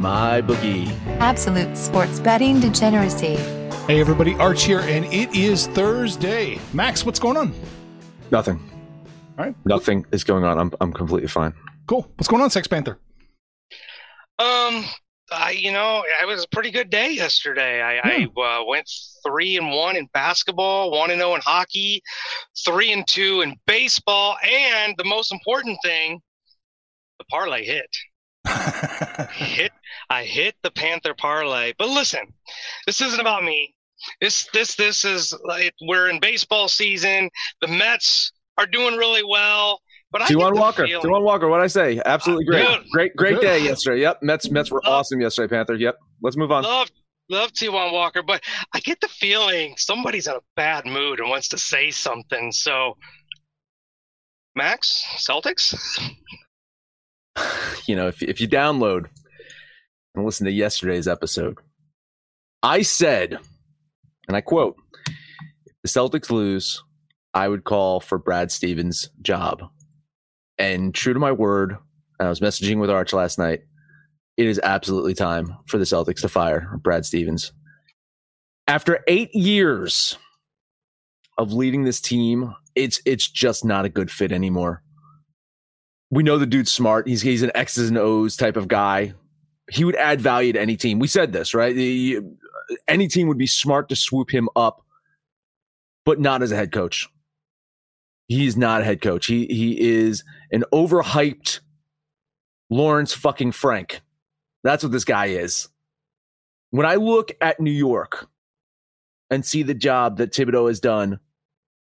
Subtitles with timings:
[0.00, 0.98] MyBookie.
[1.18, 3.36] Absolute sports betting degeneracy.
[3.86, 6.58] Hey everybody, Arch here, and it is Thursday.
[6.72, 7.52] Max, what's going on?
[8.30, 8.58] Nothing.
[9.38, 9.54] All right.
[9.66, 10.58] Nothing is going on.
[10.58, 11.52] I'm, I'm completely fine.
[11.86, 12.10] Cool.
[12.16, 12.98] What's going on, Sex Panther?
[14.38, 14.86] Um,
[15.30, 17.82] I you know it was a pretty good day yesterday.
[17.82, 18.90] I, I uh, went
[19.26, 22.00] three and one in basketball, one and zero in hockey,
[22.64, 26.20] three and two in baseball, and the most important thing,
[27.18, 27.84] the parlay hit.
[29.32, 29.72] Hit
[30.08, 31.72] I hit the Panther parlay.
[31.78, 32.20] But listen,
[32.86, 33.74] this isn't about me.
[34.20, 37.30] This this this is like we're in baseball season.
[37.60, 39.80] The Mets are doing really well.
[40.12, 40.86] But I get Taijuan the Walker.
[40.86, 41.48] feeling- Taijuan Walker.
[41.48, 42.00] What I say?
[42.04, 42.66] Absolutely great.
[42.66, 42.86] Dude.
[42.90, 43.42] Great, great Good.
[43.42, 44.00] day yesterday.
[44.00, 44.18] Yep.
[44.22, 45.74] Mets, Mets were Love- awesome yesterday, Panther.
[45.76, 45.96] Yep.
[46.22, 46.64] Let's move on.
[46.64, 46.90] love
[47.28, 48.42] love Taijuan Walker, but
[48.74, 52.50] I get the feeling somebody's in a bad mood and wants to say something.
[52.50, 52.96] So,
[54.56, 55.74] Max, Celtics.
[57.86, 59.06] you know, if if you download
[60.14, 61.58] and listen to yesterday's episode,
[62.62, 63.38] I said,
[64.28, 64.76] and I quote,
[65.66, 66.82] if the Celtics lose,
[67.34, 69.62] I would call for Brad Stevens' job.
[70.58, 71.76] And true to my word,
[72.18, 73.60] I was messaging with Arch last night.
[74.36, 77.52] It is absolutely time for the Celtics to fire Brad Stevens.
[78.66, 80.16] After eight years
[81.38, 84.82] of leading this team, it's it's just not a good fit anymore
[86.10, 87.06] we know the dude's smart.
[87.08, 89.14] He's he's an X's and O's type of guy.
[89.70, 90.98] He would add value to any team.
[90.98, 91.74] We said this, right?
[91.74, 92.20] The-
[92.86, 94.84] any team would be smart to swoop him up,
[96.04, 97.08] but not as a head coach.
[98.28, 99.26] He's not a head coach.
[99.26, 100.22] He he is
[100.52, 101.60] an overhyped
[102.70, 104.02] Lawrence fucking Frank.
[104.62, 105.68] That's what this guy is.
[106.70, 108.28] When I look at New York
[109.30, 111.18] and see the job that Thibodeau has done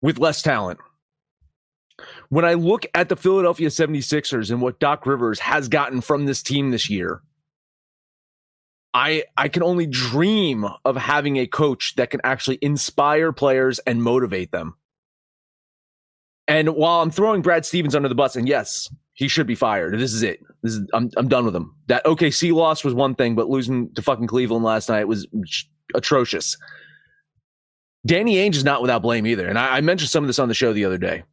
[0.01, 0.79] with less talent,
[2.29, 6.43] when I look at the Philadelphia 76ers and what Doc Rivers has gotten from this
[6.43, 7.21] team this year,
[8.93, 14.01] I I can only dream of having a coach that can actually inspire players and
[14.01, 14.75] motivate them.
[16.47, 19.97] And while I'm throwing Brad Stevens under the bus, and yes, he should be fired.
[19.99, 20.39] This is it.
[20.63, 21.75] This is I'm I'm done with him.
[21.87, 25.27] That OKC loss was one thing, but losing to fucking Cleveland last night was
[25.93, 26.57] atrocious.
[28.05, 29.47] Danny Ainge is not without blame either.
[29.47, 31.23] And I, I mentioned some of this on the show the other day.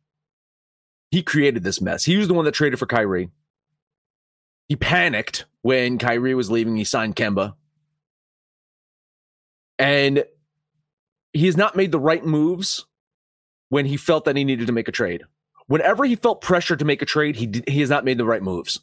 [1.14, 2.04] He created this mess.
[2.04, 3.30] He was the one that traded for Kyrie.
[4.66, 6.74] He panicked when Kyrie was leaving.
[6.74, 7.54] He signed Kemba.
[9.78, 10.24] And
[11.32, 12.84] he has not made the right moves
[13.68, 15.22] when he felt that he needed to make a trade.
[15.68, 18.26] Whenever he felt pressure to make a trade, he did, he has not made the
[18.26, 18.80] right moves.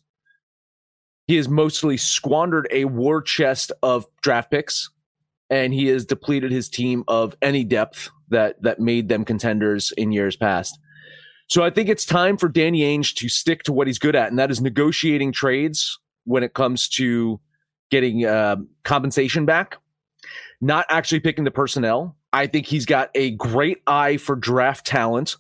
[1.28, 4.90] He has mostly squandered a war chest of draft picks,
[5.50, 10.14] and he has depleted his team of any depth that that made them contenders in
[10.14, 10.80] years past.
[11.52, 14.30] So I think it's time for Danny Ainge to stick to what he's good at,
[14.30, 17.42] and that is negotiating trades when it comes to
[17.90, 18.56] getting uh,
[18.86, 19.78] compensation back.
[20.62, 22.16] not actually picking the personnel.
[22.32, 25.36] I think he's got a great eye for draft talent,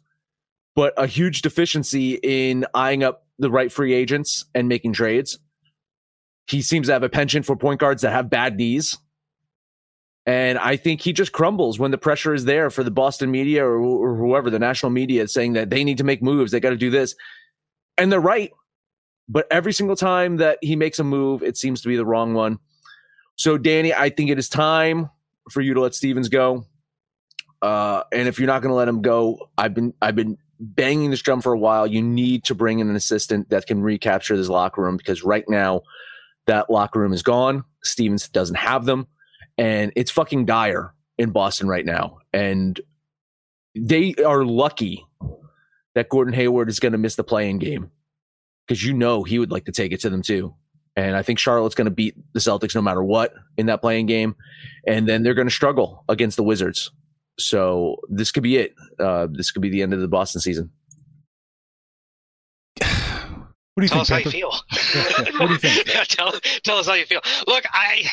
[0.75, 5.39] but a huge deficiency in eyeing up the right free agents and making trades.
[6.47, 8.97] He seems to have a penchant for point guards that have bad knees.
[10.25, 13.65] And I think he just crumbles when the pressure is there for the Boston media
[13.65, 16.51] or, or whoever, the national media, saying that they need to make moves.
[16.51, 17.15] They got to do this.
[17.97, 18.51] And they're right.
[19.27, 22.33] But every single time that he makes a move, it seems to be the wrong
[22.33, 22.59] one.
[23.35, 25.09] So, Danny, I think it is time
[25.49, 26.65] for you to let Stevens go.
[27.61, 31.11] Uh, and if you're not going to let him go, I've been I've been banging
[31.11, 31.87] this drum for a while.
[31.87, 35.45] You need to bring in an assistant that can recapture this locker room because right
[35.47, 35.81] now
[36.47, 37.63] that locker room is gone.
[37.83, 39.07] Stevens doesn't have them,
[39.57, 42.19] and it's fucking dire in Boston right now.
[42.33, 42.79] And
[43.75, 45.05] they are lucky
[45.95, 47.91] that Gordon Hayward is going to miss the play-in game
[48.67, 50.55] because you know he would like to take it to them too.
[50.95, 54.07] And I think Charlotte's going to beat the Celtics no matter what in that play-in
[54.07, 54.35] game.
[54.85, 56.91] And then they're going to struggle against the Wizards.
[57.39, 58.75] So this could be it.
[58.99, 60.71] Uh, this could be the end of the Boston season.
[63.73, 64.03] What do you tell think?
[64.03, 64.51] us how you feel.
[65.39, 65.87] What do you think?
[65.93, 66.33] yeah, tell,
[66.63, 67.21] tell us how you feel.
[67.47, 68.03] Look, I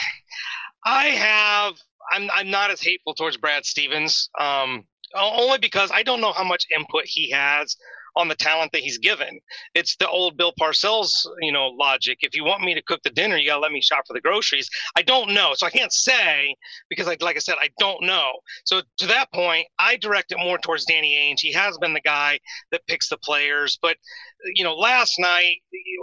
[0.88, 1.75] I have
[2.11, 4.31] I'm I'm not as hateful towards Brad Stevens.
[4.40, 7.76] Um, only because I don't know how much input he has
[8.19, 9.38] on the talent that he's given.
[9.75, 12.19] It's the old Bill Parcells, you know, logic.
[12.23, 14.20] If you want me to cook the dinner, you gotta let me shop for the
[14.20, 14.69] groceries.
[14.97, 16.55] I don't know, so I can't say
[16.91, 18.32] because, like, like I said, I don't know.
[18.65, 21.41] So to that point, I direct it more towards Danny Ainge.
[21.41, 22.41] He has been the guy
[22.73, 23.97] that picks the players, but
[24.55, 25.56] you know, last night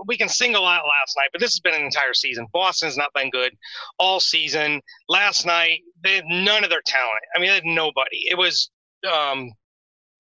[0.08, 2.48] we can single out last night, but this has been an entire season.
[2.54, 3.54] Boston's not been good
[4.00, 4.82] all season.
[5.10, 7.22] Last night, they had none of their talent.
[7.36, 8.30] I mean, they had nobody.
[8.30, 8.70] It was
[9.12, 9.52] um,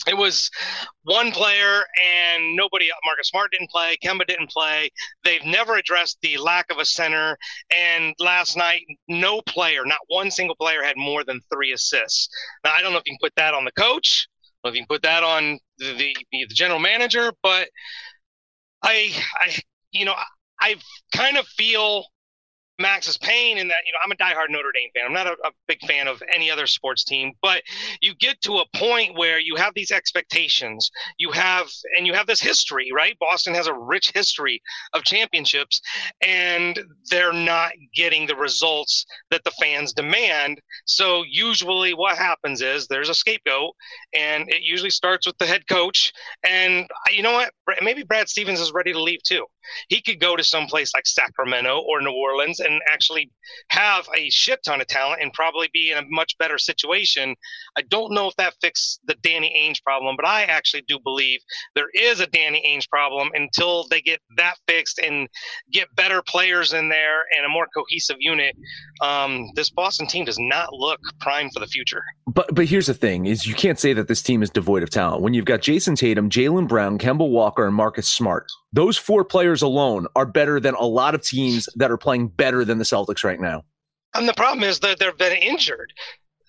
[0.07, 0.49] it was
[1.03, 1.83] one player
[2.33, 4.89] and nobody Marcus Smart didn't play, Kemba didn't play.
[5.23, 7.37] They've never addressed the lack of a center.
[7.75, 12.29] And last night, no player, not one single player, had more than three assists.
[12.63, 14.27] Now I don't know if you can put that on the coach,
[14.63, 17.69] or if you can put that on the, the, the general manager, but
[18.83, 19.57] I I
[19.91, 20.15] you know,
[20.59, 20.75] I
[21.13, 22.05] kind of feel
[22.79, 25.05] Max's pain in that, you know, I'm a diehard Notre Dame fan.
[25.05, 27.63] I'm not a, a, big fan of any other sports team, but
[28.01, 30.91] you get to a point where you have these expectations.
[31.17, 31.67] You have,
[31.97, 33.17] and you have this history, right?
[33.19, 34.61] Boston has a rich history
[34.93, 35.79] of championships,
[36.23, 36.79] and
[37.09, 40.59] they're not getting the results that the fans demand.
[40.85, 43.73] So usually what happens is there's a scapegoat,
[44.13, 46.11] and it usually starts with the head coach.
[46.43, 47.51] And uh, you know what?
[47.81, 49.45] Maybe Brad Stevens is ready to leave too.
[49.89, 53.31] He could go to some place like Sacramento or New Orleans and actually
[53.69, 57.35] have a shit ton of talent and probably be in a much better situation.
[57.77, 61.39] I don't know if that fixes the Danny Ainge problem, but I actually do believe
[61.75, 65.27] there is a Danny Ainge problem until they get that fixed and
[65.71, 68.55] get better players in there and a more cohesive unit.
[69.01, 72.03] Um, this Boston team does not look prime for the future.
[72.27, 74.89] But but here's the thing: is you can't say that this team is devoid of
[74.89, 78.47] talent when you've got Jayson Tatum, Jaylen Brown, Kemba Walker, and Marcus Smart.
[78.75, 82.65] Those four players alone are better than a lot of teams that are playing better
[82.65, 83.63] than the Celtics right now.
[84.13, 85.93] And the problem is that they've been injured.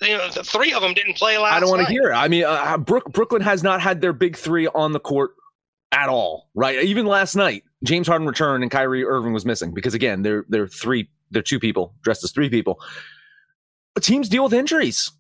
[0.03, 1.55] You know, the three of them didn't play last.
[1.55, 2.11] I don't want to hear.
[2.11, 2.15] It.
[2.15, 5.35] I mean, uh, Brook, Brooklyn has not had their big three on the court
[5.93, 6.51] at all.
[6.57, 6.83] Right?
[6.83, 10.67] Even last night, James Harden returned and Kyrie Irving was missing because again, they're they're
[10.67, 12.81] three, they're two people dressed as three people.
[14.01, 15.13] Teams deal with injuries.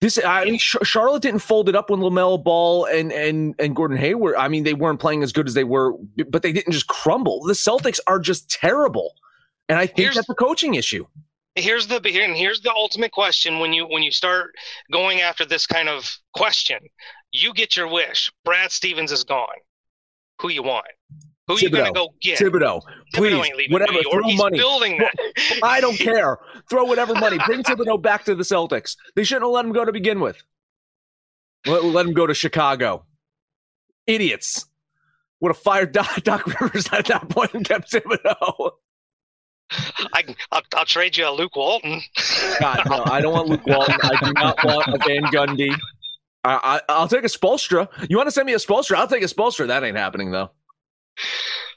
[0.00, 3.98] This I mean, Charlotte didn't fold it up when LaMelo Ball and and and Gordon
[3.98, 4.34] Hayward.
[4.36, 5.92] I mean, they weren't playing as good as they were,
[6.28, 7.42] but they didn't just crumble.
[7.44, 9.12] The Celtics are just terrible,
[9.68, 11.04] and I think Here's- that's a coaching issue.
[11.56, 14.54] here's the here and here's the ultimate question when you when you start
[14.90, 16.78] going after this kind of question
[17.32, 19.58] you get your wish brad stevens is gone
[20.40, 20.86] who you want
[21.56, 21.94] who you gonna Thibodeau.
[21.94, 22.82] go get Thibodeau,
[23.14, 24.58] please, Thibodeau whatever, throw He's money.
[24.58, 25.14] building that
[25.62, 26.38] I don't care.
[26.68, 27.38] Throw whatever money.
[27.46, 28.96] Bring Thibodeau back to the Celtics.
[29.16, 30.42] They shouldn't have let him go to begin with.
[31.66, 33.04] Let, let him go to Chicago.
[34.06, 34.66] Idiots.
[35.40, 38.72] Would have fired Doc, Doc Rivers at that point and kept Thibodeau.
[40.12, 42.00] I, I'll, I'll trade you a luke walton
[42.60, 43.94] God, no, I don't want Luke Walton.
[44.02, 45.72] I do not want a Van Gundy.
[46.42, 47.88] I, I, I'll take a Spoelstra.
[48.08, 48.96] You want to send me a Spoelstra?
[48.96, 49.68] I'll take a Spoelstra.
[49.68, 50.50] That ain't happening though.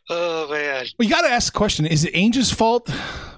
[0.09, 2.89] Oh man Well, you got to ask the question: Is it Ainge's fault?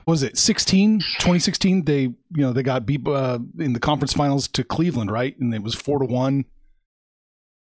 [0.08, 1.86] Was it 16, 2016?
[1.86, 5.36] They, you know, they got beat uh, in the conference finals to Cleveland, right?
[5.40, 6.46] And it was four to one.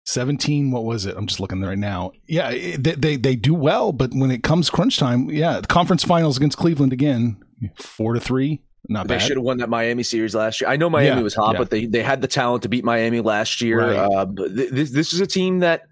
[0.06, 3.52] 17 what was it i'm just looking right now yeah it- they, they they do
[3.54, 7.36] well but when it comes crunch time yeah the conference finals against cleveland again
[7.78, 10.68] four to three not They bad should have won that Miami series last year.
[10.70, 11.58] I know Miami Yeah, was hot, yeah.
[11.58, 13.78] but they, they had the talent to beat Miami last year.
[13.78, 13.96] Right.
[13.98, 15.82] Uh, this this is a team that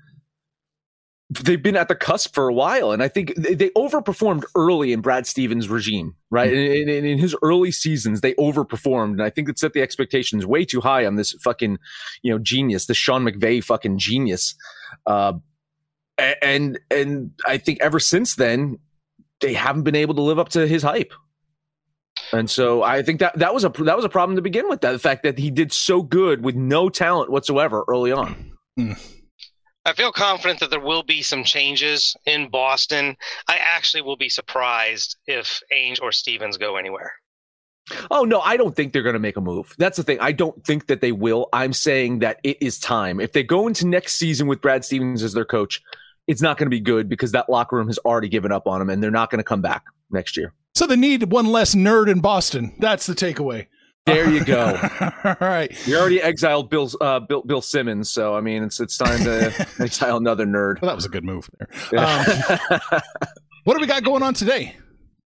[1.30, 4.92] they've been at the cusp for a while, and I think they, they overperformed early
[4.92, 6.50] in Brad Stevens' regime, right?
[6.50, 6.88] Mm-hmm.
[6.88, 10.46] In, in, in, his early seasons, they overperformed, and I think it set the expectations
[10.46, 11.78] way too high on this fucking,
[12.22, 14.54] you know, genius, the Sean McVay fucking genius.
[15.06, 15.34] Uh,
[16.42, 18.78] and and I think ever since then,
[19.40, 21.12] they haven't been able to live up to his hype.
[22.32, 24.80] And so I think that that was a that was a problem to begin with.
[24.80, 28.52] That the fact that he did so good with no talent whatsoever early on.
[28.78, 29.17] Mm.
[29.84, 33.16] I feel confident that there will be some changes in Boston.
[33.46, 37.12] I actually will be surprised if Ainge or Stevens go anywhere.
[38.10, 39.74] Oh no, I don't think they're going to make a move.
[39.78, 40.20] That's the thing.
[40.20, 41.48] I don't think that they will.
[41.52, 43.18] I'm saying that it is time.
[43.18, 45.80] If they go into next season with Brad Stevens as their coach,
[46.26, 48.80] it's not going to be good because that locker room has already given up on
[48.80, 50.52] them and they're not going to come back next year.
[50.74, 52.76] So they need one less nerd in Boston.
[52.78, 53.66] That's the takeaway.
[54.08, 54.78] There you go.
[55.24, 55.86] All right.
[55.86, 59.66] You already exiled Bill's, uh, Bill, Bill Simmons, so I mean, it's it's time to
[59.80, 60.80] exile another nerd.
[60.80, 62.00] Well, that was a good move there.
[62.00, 63.00] Um,
[63.64, 64.76] what do we got going on today?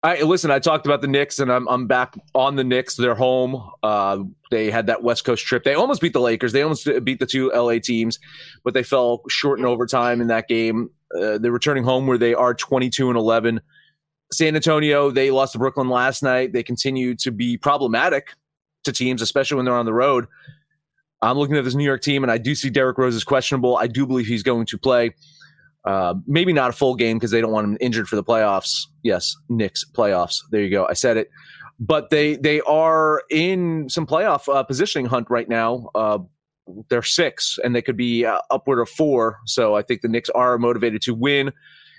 [0.03, 0.51] I listen.
[0.51, 2.97] I talked about the Knicks, and I'm I'm back on the Knicks.
[2.97, 3.71] They're home.
[3.83, 5.63] Uh, they had that West Coast trip.
[5.65, 6.53] They almost beat the Lakers.
[6.53, 8.19] They almost beat the two LA teams,
[8.65, 10.89] but they fell short in overtime in that game.
[11.15, 13.61] Uh, they're returning home where they are 22 and 11.
[14.33, 16.53] San Antonio, they lost to Brooklyn last night.
[16.53, 18.37] They continue to be problematic
[18.85, 20.27] to teams, especially when they're on the road.
[21.23, 23.77] I'm looking at this New York team, and I do see Derrick Rose is questionable.
[23.77, 25.15] I do believe he's going to play.
[25.85, 28.87] Uh, maybe not a full game because they don't want him injured for the playoffs.
[29.03, 30.43] Yes, Knicks playoffs.
[30.51, 30.87] There you go.
[30.87, 31.31] I said it.
[31.79, 35.89] But they they are in some playoff uh, positioning hunt right now.
[35.95, 36.19] Uh,
[36.89, 39.39] they're six, and they could be uh, upward of four.
[39.47, 41.53] So I think the Knicks are motivated to win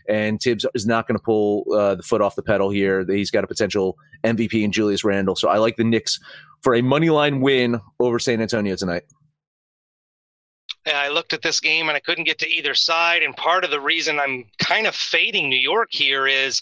[0.07, 3.05] and Thibs is not going to pull uh, the foot off the pedal here.
[3.07, 5.35] He's got a potential MVP in Julius Randle.
[5.35, 6.19] So I like the Knicks
[6.63, 9.03] for a money line win over San Antonio tonight.
[10.85, 13.21] I looked at this game and I couldn't get to either side.
[13.21, 16.59] And part of the reason I'm kind of fading New York here is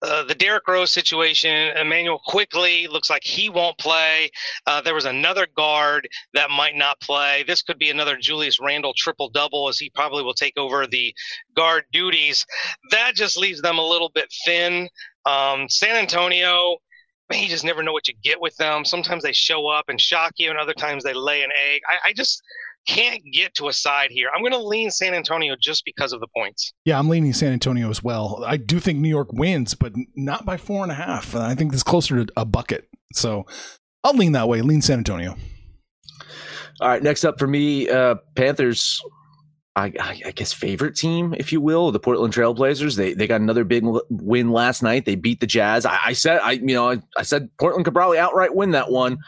[0.00, 4.30] uh, the Derrick Rose situation, Immanuel Quickley looks like he won't play.
[4.66, 7.44] Uh, there was another guard that might not play.
[7.46, 11.12] This could be another Julius Randle triple double as he probably will take over the
[11.54, 12.46] guard duties.
[12.90, 14.88] That just leaves them a little bit thin.
[15.26, 16.78] Um, San Antonio,
[17.30, 18.84] man, you just never know what you get with them.
[18.84, 21.80] Sometimes they show up and shock you, and other times they lay an egg.
[21.88, 22.42] I, I just
[22.86, 24.28] can't get to a side here.
[24.34, 26.72] I'm going to lean San Antonio just because of the points.
[26.84, 28.42] Yeah, I'm leaning San Antonio as well.
[28.46, 31.34] I do think New York wins, but not by four and a half.
[31.34, 32.88] I think this closer to a bucket.
[33.12, 33.46] So
[34.02, 34.62] I'll lean that way.
[34.62, 35.36] Lean San Antonio.
[36.80, 37.02] All right.
[37.02, 39.02] Next up for me, uh, Panthers.
[39.78, 42.96] I, I, guess favorite team, if you will, the Portland Trailblazers.
[42.96, 45.04] They they got another big win last night.
[45.04, 45.86] They beat the Jazz.
[45.86, 48.90] I, I said I you know I, I, said Portland could probably outright win that
[48.90, 49.18] one.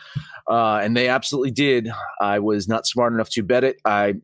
[0.49, 1.89] Uh, and they absolutely did.
[2.21, 3.81] I was not smart enough to bet it.
[3.85, 4.23] I'm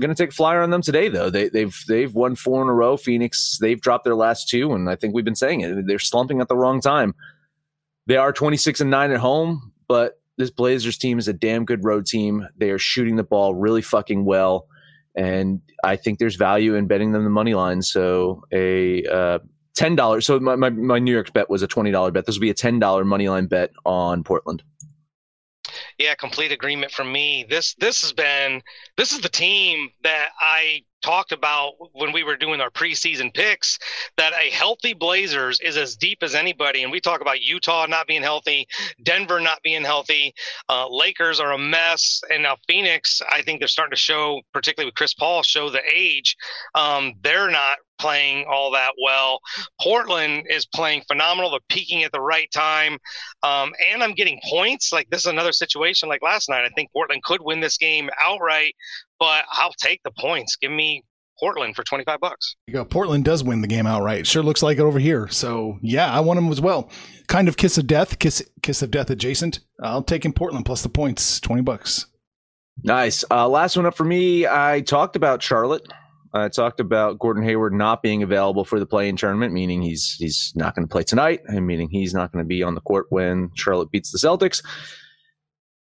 [0.00, 1.30] to take a flyer on them today, though.
[1.30, 2.96] They, they've they've won four in a row.
[2.96, 5.86] Phoenix they've dropped their last two, and I think we've been saying it.
[5.86, 7.14] They're slumping at the wrong time.
[8.06, 11.84] They are 26 and nine at home, but this Blazers team is a damn good
[11.84, 12.48] road team.
[12.56, 14.66] They are shooting the ball really fucking well,
[15.14, 17.82] and I think there's value in betting them the money line.
[17.82, 19.38] So a uh,
[19.74, 20.26] ten dollars.
[20.26, 22.26] So my, my my New York bet was a twenty dollar bet.
[22.26, 24.62] This will be a ten dollar money line bet on Portland
[25.98, 27.46] yeah, complete agreement from me.
[27.48, 28.62] This this has been
[28.96, 33.78] this is the team that I talked about when we were doing our preseason picks
[34.16, 36.82] that a healthy Blazers is as deep as anybody.
[36.82, 38.66] And we talk about Utah not being healthy,
[39.02, 40.34] Denver not being healthy,
[40.68, 43.20] uh, Lakers are a mess, and now Phoenix.
[43.30, 46.36] I think they're starting to show, particularly with Chris Paul, show the age.
[46.74, 49.38] Um, they're not playing all that well.
[49.80, 51.52] Portland is playing phenomenal.
[51.52, 52.98] They're peaking at the right time.
[53.44, 54.92] Um, and I'm getting points.
[54.92, 56.64] Like this is another situation like last night.
[56.64, 58.74] I think Portland could win this game outright,
[59.20, 60.56] but I'll take the points.
[60.56, 61.04] Give me
[61.38, 62.56] Portland for 25 bucks.
[62.66, 62.84] You go.
[62.84, 64.26] Portland does win the game outright.
[64.26, 65.28] Sure looks like it over here.
[65.28, 66.90] So yeah, I want them as well.
[67.28, 69.60] Kind of kiss of death, kiss kiss of death adjacent.
[69.80, 72.06] I'll take in Portland plus the points, 20 bucks.
[72.82, 73.24] Nice.
[73.30, 74.46] Uh, last one up for me.
[74.46, 75.86] I talked about Charlotte.
[76.34, 80.52] I talked about Gordon Hayward not being available for the play-in tournament, meaning he's he's
[80.54, 83.06] not going to play tonight, and meaning he's not going to be on the court
[83.10, 84.62] when Charlotte beats the Celtics.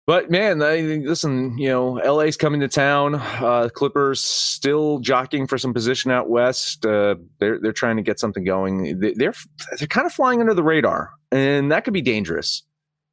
[0.05, 3.15] But man, I, listen, you know, LA's coming to town.
[3.15, 6.85] Uh, Clippers still jockeying for some position out west.
[6.85, 8.99] Uh, they're they're trying to get something going.
[8.99, 9.33] They, they're
[9.77, 12.63] they're kind of flying under the radar, and that could be dangerous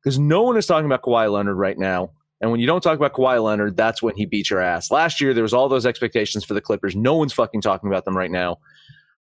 [0.02, 2.10] because no one is talking about Kawhi Leonard right now.
[2.40, 4.90] And when you don't talk about Kawhi Leonard, that's when he beats your ass.
[4.90, 6.96] Last year, there was all those expectations for the Clippers.
[6.96, 8.58] No one's fucking talking about them right now.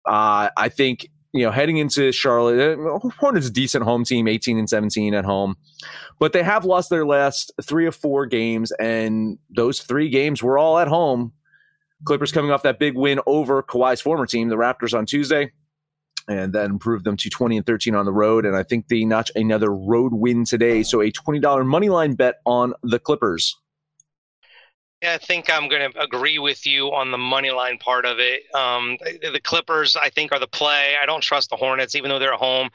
[0.04, 4.58] Uh, I think you know, heading into Charlotte, uh, Hornets a decent home team, 18
[4.58, 5.56] and 17 at home,
[6.18, 10.58] but they have lost their last three or four games, and those three games were
[10.58, 11.32] all at home.
[12.04, 15.52] Clippers coming off that big win over Kawhi's former team, the Raptors, on Tuesday,
[16.28, 18.44] and that improved them to 20 and 13 on the road.
[18.44, 20.82] And I think they notch another road win today.
[20.82, 23.56] So a $20 money line bet on the Clippers.
[25.02, 28.18] Yeah, I think I'm going to agree with you on the money line part of
[28.18, 28.42] it.
[28.52, 30.94] Um, the Clippers, I think, are the play.
[31.00, 32.68] I don't trust the Hornets, even though they're at home.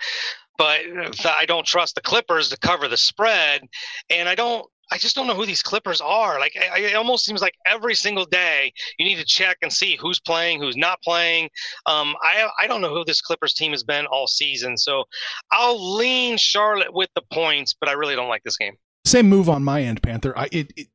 [0.58, 0.80] But
[1.26, 3.64] I don't trust the Clippers to cover the spread,
[4.10, 4.66] and I don't.
[4.94, 6.40] I just don't know who these Clippers are.
[6.40, 9.98] Like, I, it almost seems like every single day you need to check and see
[10.00, 11.46] who's playing, who's not playing.
[11.88, 15.04] Um, I I don't know who this Clippers team has been all season, so
[15.52, 18.76] I'll lean Charlotte with the points, but I really don't like this game.
[19.04, 20.38] Same move on my end, Panther.
[20.38, 20.88] I, it, it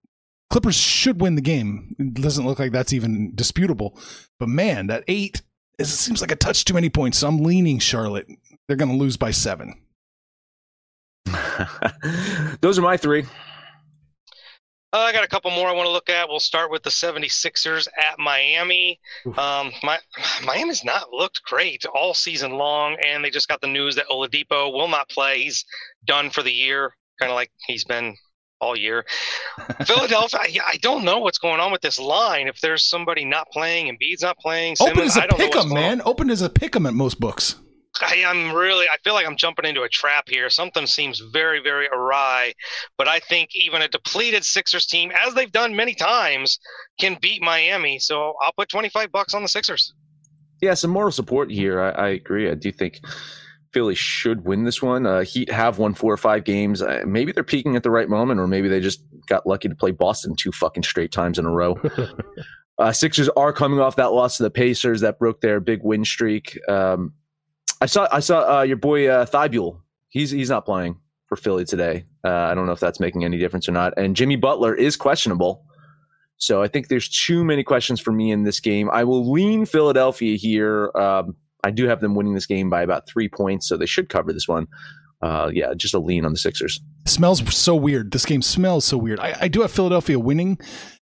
[0.49, 1.97] Clippers should win the game.
[1.99, 3.99] It doesn't look like that's even disputable.
[4.39, 5.43] But man, that eight
[5.79, 7.19] it seems like a touch too many points.
[7.19, 8.29] So I'm leaning Charlotte.
[8.69, 9.75] They're going to lose by seven.
[12.61, 13.25] Those are my three.
[14.93, 16.29] Uh, I got a couple more I want to look at.
[16.29, 18.99] We'll start with the 76ers at Miami.
[19.37, 19.99] Um, my,
[20.45, 24.73] Miami's not looked great all season long, and they just got the news that Oladipo
[24.73, 25.43] will not play.
[25.43, 25.65] He's
[26.07, 28.17] done for the year, kind of like he's been
[28.61, 29.05] all year.
[29.85, 32.49] Philadelphia, I, I, don't know what's going on with this line.
[32.49, 35.73] If there's somebody not playing and Bede's not playing, Simmons, open as a pick 'em,
[35.73, 36.01] man.
[36.07, 37.57] Open as a pick 'em at most books.
[38.03, 38.87] I am really.
[38.87, 40.51] I feel like I'm jumping into a trap here.
[40.51, 42.53] Something seems very, very awry.
[42.97, 46.59] But I think even a depleted Sixers team, as they've done many times,
[47.01, 47.99] can beat Miami.
[47.99, 49.93] So I'll put 25 bucks on the Sixers.
[50.61, 51.81] Yeah, some moral support here.
[51.81, 52.51] I, I agree.
[52.51, 53.01] I do think
[53.73, 55.07] Philly should win this one.
[55.07, 56.83] Uh, Heat have won four or five games.
[56.83, 59.75] Uh, maybe they're peaking at the right moment, or maybe they just got lucky to
[59.75, 61.79] play Boston two fucking straight times in a row.
[62.79, 66.05] uh, Sixers are coming off that loss to the Pacers that broke their big win
[66.05, 66.59] streak.
[66.69, 67.13] Um,
[67.81, 69.81] I saw I saw uh, your boy uh, Thybulle.
[70.09, 72.07] He's he's not playing for Philly today.
[72.25, 73.93] Uh, I don't know if that's making any difference or not.
[73.97, 75.65] And Jimmy Butler is questionable.
[76.39, 78.89] So I think there's too many questions for me in this game.
[78.91, 80.91] I will lean Philadelphia here.
[80.95, 84.09] Um, I do have them winning this game by about three points, so they should
[84.09, 84.69] cover this one.
[85.21, 86.81] Uh, yeah, just a lean on the Sixers.
[87.07, 88.13] Smells so weird.
[88.13, 89.19] This game smells so weird.
[89.19, 90.59] I, I do have Philadelphia winning.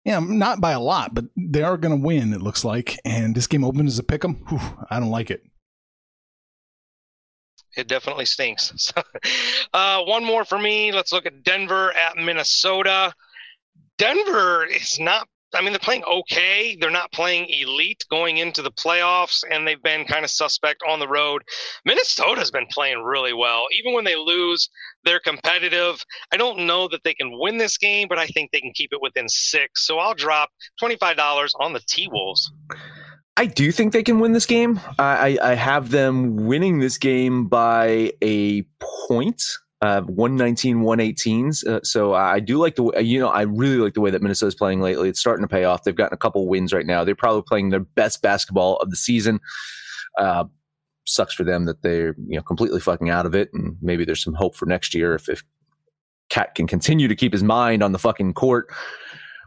[0.04, 2.34] Yeah, not by a lot, but they are going to win.
[2.34, 4.44] It looks like, and this game opens as a pick 'em.
[4.90, 5.44] I don't like it.
[7.78, 8.92] It definitely stinks.
[9.74, 10.92] uh, one more for me.
[10.92, 13.14] Let's look at Denver at Minnesota.
[13.98, 16.78] Denver is not I mean, they're playing okay.
[16.80, 21.00] They're not playing elite going into the playoffs, and they've been kind of suspect on
[21.00, 21.42] the road.
[21.86, 23.66] Minnesota's been playing really well.
[23.80, 24.70] Even when they lose,
[25.06, 26.04] they're competitive.
[26.32, 28.94] I don't know that they can win this game, but I think they can keep
[28.94, 29.88] it within six.
[29.88, 30.50] So I'll drop
[30.82, 32.52] $25 on the T Wolves.
[33.40, 34.82] I do think they can win this game.
[35.00, 38.64] I, I have them winning this game by a
[39.08, 39.42] point
[39.82, 41.66] uh, 119, 118s.
[41.66, 44.22] Uh, so I do like the way, you know, I really like the way that
[44.22, 45.08] Minnesota's playing lately.
[45.08, 45.84] It's starting to pay off.
[45.84, 47.06] They've gotten a couple wins right now.
[47.06, 49.40] They're probably playing their best basketball of the season.
[50.18, 50.44] Uh,
[51.06, 53.52] sucks for them that they're, you know, completely fucking out of it.
[53.54, 55.44] And maybe there's some hope for next year if, if
[56.30, 58.68] KAT can continue to keep his mind on the fucking court.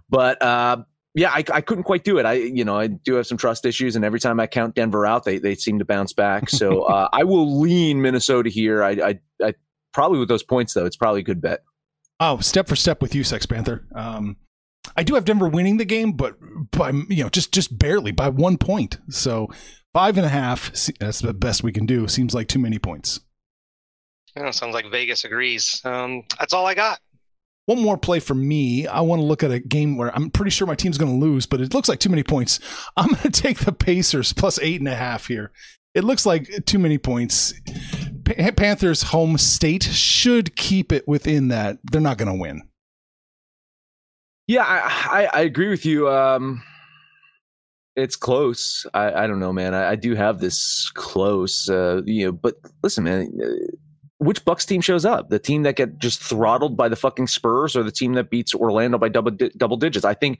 [0.08, 0.78] But, uh,
[1.14, 2.24] yeah, I, I couldn't quite do it.
[2.24, 5.04] I, you know, I do have some trust issues, and every time I count Denver
[5.04, 6.48] out, they they seem to bounce back.
[6.48, 8.82] So uh, I will lean Minnesota here.
[8.82, 9.54] I, I, I
[9.92, 11.64] probably with those points though, it's probably a good bet.
[12.18, 13.86] Oh, step for step with you, Sex Panther.
[13.94, 14.36] Um,
[14.96, 16.36] I do have Denver winning the game, but
[16.70, 18.98] by you know just just barely by one point.
[19.10, 19.48] So
[19.92, 20.72] five and a half.
[20.98, 22.08] That's the best we can do.
[22.08, 23.20] Seems like too many points.
[24.36, 25.82] Yeah, sounds like Vegas agrees.
[25.84, 27.00] Um, that's all I got.
[27.66, 28.86] One more play for me.
[28.86, 31.24] I want to look at a game where I'm pretty sure my team's going to
[31.24, 32.58] lose, but it looks like too many points.
[32.96, 35.52] I'm going to take the Pacers plus eight and a half here.
[35.94, 37.52] It looks like too many points.
[38.24, 41.78] Panthers home state should keep it within that.
[41.90, 42.62] They're not going to win.
[44.46, 46.08] Yeah, I, I, I, agree with you.
[46.10, 46.62] Um,
[47.94, 48.86] it's close.
[48.92, 49.74] I, I don't know, man.
[49.74, 51.68] I, I do have this close.
[51.68, 53.30] Uh, you know, but listen, man.
[54.22, 55.30] Which Bucks team shows up?
[55.30, 58.54] The team that get just throttled by the fucking Spurs, or the team that beats
[58.54, 60.04] Orlando by double double digits?
[60.04, 60.38] I think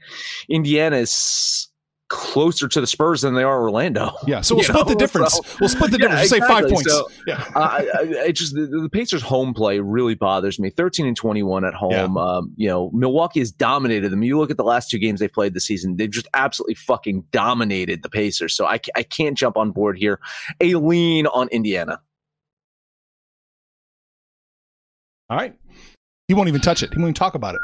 [0.49, 1.69] Indiana is
[2.13, 4.11] closer to the Spurs than they are Orlando.
[4.27, 4.93] Yeah, so we'll split know?
[4.93, 5.33] the difference.
[5.33, 6.31] So, we'll split the yeah, difference.
[6.31, 6.47] Exactly.
[6.47, 6.91] Say five points.
[6.91, 10.69] So, yeah, uh, I, I, just the, the, Pacers' home play really bothers me.
[10.69, 11.91] Thirteen and twenty-one at home.
[11.91, 12.23] Yeah.
[12.23, 14.21] Um, you know, Milwaukee has dominated them.
[14.23, 17.25] You look at the last two games they've played this season; they've just absolutely fucking
[17.31, 18.53] dominated the Pacers.
[18.53, 20.19] So I, I can't jump on board here.
[20.61, 21.99] A lean on Indiana.
[25.33, 25.55] All right.
[26.27, 26.91] He won't even touch it.
[26.91, 27.61] He won't even talk about it.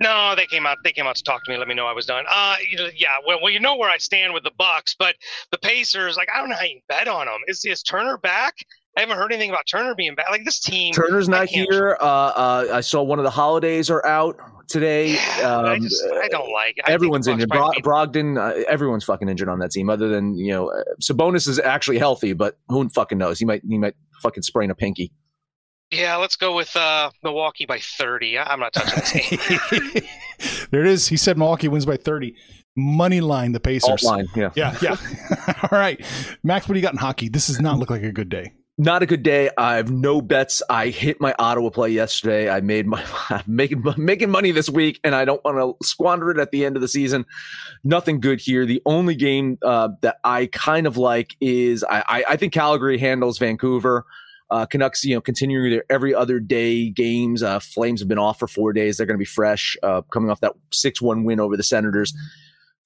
[0.00, 0.78] No, they came out.
[0.84, 2.24] They came out to talk to me, let me know I was done.
[2.30, 2.54] Uh,
[2.96, 3.08] yeah.
[3.26, 5.16] Well, well, you know where I stand with the Bucks, but
[5.50, 7.40] the Pacers, like, I don't know how you bet on them.
[7.48, 8.54] Is is Turner back?
[8.96, 10.30] I haven't heard anything about Turner being back.
[10.30, 11.98] Like this team, Turner's not here.
[12.00, 14.36] Uh, uh, I saw one of the holidays are out.
[14.68, 15.14] today.
[15.14, 16.76] Yeah, I Um, just I don't like.
[16.78, 16.84] it.
[16.86, 17.48] I everyone's injured.
[17.48, 19.88] Bro- Brogdon, uh, everyone's fucking injured on that team.
[19.90, 23.38] Other than you know, uh, Sabonis is actually healthy, but who fucking knows?
[23.40, 25.10] He might he might fucking sprain a pinky.
[25.90, 28.38] Yeah, let's go with uh, Milwaukee by 30.
[28.38, 30.02] I- I'm not touching this game.
[30.70, 31.08] there it is.
[31.08, 32.34] He said Milwaukee wins by 30.
[32.76, 33.88] Money line the Pacers.
[33.88, 34.50] Alt line, yeah.
[34.54, 34.96] Yeah, yeah.
[35.62, 36.00] All right.
[36.44, 37.28] Max, what do you got in hockey?
[37.28, 38.52] This does not look like a good day.
[38.80, 39.50] Not a good day.
[39.58, 40.62] I have no bets.
[40.70, 42.48] I hit my Ottawa play yesterday.
[42.48, 46.30] I made my I'm making making money this week, and I don't want to squander
[46.30, 47.26] it at the end of the season.
[47.82, 48.64] Nothing good here.
[48.66, 52.98] The only game uh, that I kind of like is I, I, I think Calgary
[52.98, 54.06] handles Vancouver.
[54.50, 57.42] Uh, Canucks, you know, continuing their every other day games.
[57.42, 58.96] Uh, Flames have been off for four days.
[58.96, 62.14] They're going to be fresh, uh, coming off that six one win over the Senators.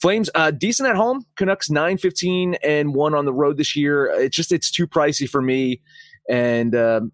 [0.01, 1.25] Flames, uh, decent at home.
[1.37, 4.07] Canucks 9 15 and one on the road this year.
[4.07, 5.81] It's just, it's too pricey for me.
[6.29, 7.12] And, um,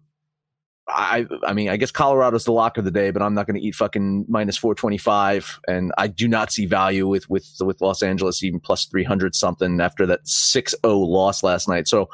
[0.91, 3.59] I, I mean, I guess Colorado's the lock of the day, but I'm not going
[3.59, 5.59] to eat fucking minus 425.
[5.67, 9.79] And I do not see value with, with, with Los Angeles even plus 300 something
[9.81, 11.87] after that 6 0 loss last night.
[11.87, 12.09] So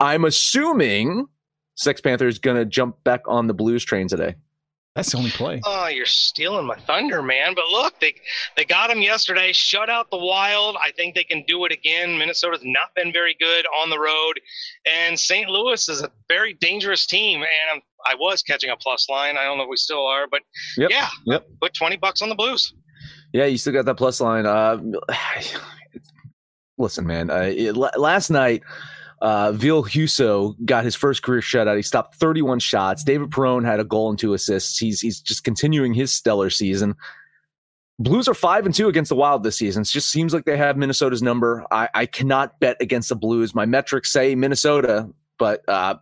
[0.00, 1.26] I'm assuming
[1.76, 4.34] Sex Panther is going to jump back on the Blues train today.
[4.94, 5.60] That's the only play.
[5.66, 7.54] Oh, you're stealing my thunder, man.
[7.54, 8.14] But look, they
[8.56, 10.74] they got him yesterday, shut out the Wild.
[10.82, 12.16] I think they can do it again.
[12.16, 14.40] Minnesota's not been very good on the road,
[14.90, 15.50] and St.
[15.50, 17.40] Louis is a very dangerous team.
[17.42, 19.36] And I'm, I was catching a plus line.
[19.36, 20.40] I don't know if we still are, but
[20.78, 20.88] Yep.
[20.90, 21.46] yeah, Yep.
[21.60, 22.72] put twenty bucks on the Blues.
[23.34, 24.46] Yeah, you still got that plus line.
[24.46, 24.78] Uh,
[26.78, 27.30] listen, man.
[27.30, 28.62] Uh, it, last night,
[29.20, 31.76] uh, Ville Husso got his first career shutout.
[31.76, 33.02] He stopped 31 shots.
[33.02, 34.78] David Perron had a goal and two assists.
[34.78, 36.94] He's he's just continuing his stellar season.
[37.98, 39.82] Blues are five and two against the Wild this season.
[39.82, 41.64] It just seems like they have Minnesota's number.
[41.70, 43.54] I, I cannot bet against the Blues.
[43.54, 45.94] My metrics say Minnesota, but uh,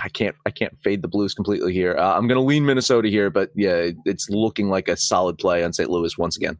[0.00, 1.96] I can't I can't fade the Blues completely here.
[1.96, 5.64] Uh, I'm going to lean Minnesota here, but yeah, it's looking like a solid play
[5.64, 5.90] on St.
[5.90, 6.58] Louis once again.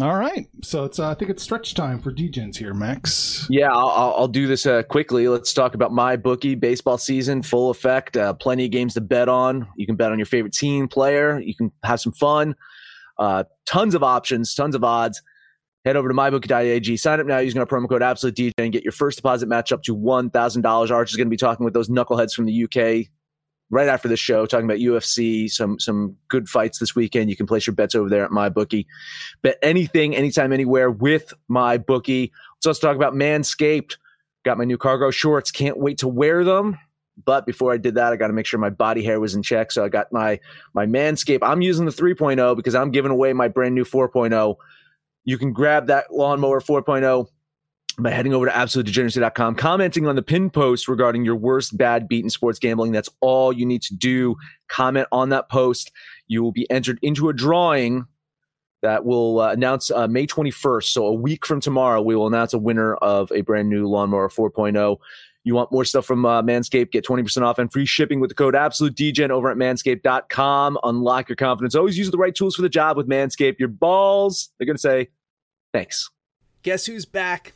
[0.00, 0.46] All right.
[0.62, 3.46] So it's uh, I think it's stretch time for Degens here, Max.
[3.48, 5.26] Yeah, I'll, I'll, do this uh, quickly.
[5.26, 8.14] Let's talk about my bookie baseball season, full effect.
[8.14, 9.66] Uh, plenty of games to bet on.
[9.76, 11.40] You can bet on your favorite team, player.
[11.40, 12.54] You can have some fun.
[13.18, 15.22] Uh, tons of options, tons of odds.
[15.86, 16.96] Head over to mybookie.ag.
[16.98, 19.72] Sign up now using our promo code Absolute DJ and get your first deposit match
[19.72, 20.90] up to one thousand dollars.
[20.90, 23.06] Arch is going to be talking with those knuckleheads from the UK
[23.70, 27.30] right after the show, talking about UFC, some some good fights this weekend.
[27.30, 28.86] You can place your bets over there at my bookie.
[29.42, 32.30] Bet anything, anytime, anywhere with MyBookie.
[32.56, 33.96] Let's also talk about Manscaped.
[34.44, 35.50] Got my new cargo shorts.
[35.50, 36.78] Can't wait to wear them.
[37.24, 39.42] But before I did that, I got to make sure my body hair was in
[39.42, 39.72] check.
[39.72, 40.38] So I got my
[40.74, 41.40] my Manscaped.
[41.42, 44.56] I'm using the 3.0 because I'm giving away my brand new 4.0.
[45.24, 47.26] You can grab that lawnmower 4.0
[47.98, 52.24] by heading over to absolutedegeneracy.com, commenting on the pin post regarding your worst bad beat
[52.24, 52.92] in sports gambling.
[52.92, 54.36] That's all you need to do.
[54.68, 55.92] Comment on that post.
[56.26, 58.06] You will be entered into a drawing
[58.82, 60.84] that will uh, announce uh, May 21st.
[60.84, 64.28] So a week from tomorrow, we will announce a winner of a brand new lawnmower
[64.28, 64.98] 4.0.
[65.44, 66.90] You want more stuff from uh, Manscaped?
[66.90, 70.78] Get 20% off and free shipping with the code AbsoluteDGen over at manscaped.com.
[70.82, 71.74] Unlock your confidence.
[71.74, 73.58] Always use the right tools for the job with Manscaped.
[73.58, 75.08] Your balls, they're going to say,
[75.72, 76.10] thanks.
[76.62, 77.55] Guess who's back?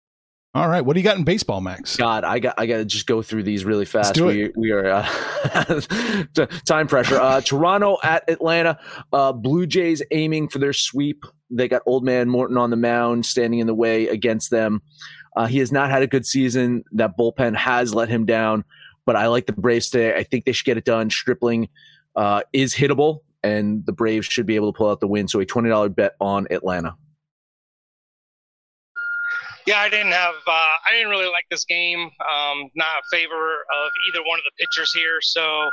[0.53, 1.95] All right, what do you got in baseball, Max?
[1.95, 4.19] God, I got I got to just go through these really fast.
[4.19, 5.81] we we are uh,
[6.67, 7.17] time pressure.
[7.17, 8.77] Uh, Toronto at Atlanta.
[9.13, 11.23] Uh, Blue Jays aiming for their sweep.
[11.49, 14.81] They got old man Morton on the mound, standing in the way against them.
[15.37, 16.83] Uh, he has not had a good season.
[16.91, 18.65] That bullpen has let him down.
[19.05, 20.15] But I like the Braves today.
[20.15, 21.09] I think they should get it done.
[21.09, 21.69] Stripling
[22.17, 25.29] uh, is hittable, and the Braves should be able to pull out the win.
[25.29, 26.95] So a twenty dollar bet on Atlanta.
[29.65, 30.35] Yeah, I didn't have.
[30.47, 31.99] Uh, I didn't really like this game.
[31.99, 35.69] Um, not a favor of either one of the pitchers here, so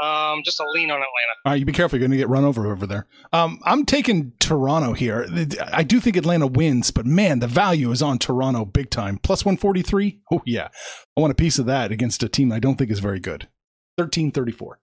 [0.00, 1.34] um, just a lean on Atlanta.
[1.44, 1.98] All right, you be careful.
[1.98, 3.06] You're going to get run over over there.
[3.32, 5.26] Um, I'm taking Toronto here.
[5.72, 9.18] I do think Atlanta wins, but man, the value is on Toronto big time.
[9.18, 10.20] Plus 143.
[10.32, 10.68] Oh, yeah.
[11.16, 13.48] I want a piece of that against a team I don't think is very good.
[13.96, 14.78] 1334.